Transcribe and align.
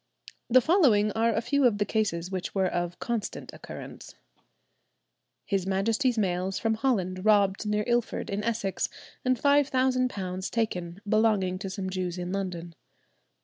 The 0.49 0.61
following 0.61 1.11
are 1.11 1.29
a 1.31 1.41
few 1.41 1.67
of 1.67 1.77
the 1.77 1.85
cases 1.85 2.31
which 2.31 2.55
were 2.55 2.65
of 2.65 2.97
constant 2.97 3.53
occurrence. 3.53 4.15
"His 5.45 5.67
Majesty's 5.67 6.17
mails 6.17 6.57
from 6.57 6.73
Holland 6.73 7.23
robbed 7.23 7.67
near 7.67 7.83
Ilford 7.85 8.31
in 8.31 8.43
Essex, 8.43 8.89
and 9.23 9.37
£5,000 9.37 10.49
taken, 10.49 11.01
belonging 11.07 11.59
to 11.59 11.69
some 11.69 11.91
Jews 11.91 12.17
in 12.17 12.31
London." 12.31 12.73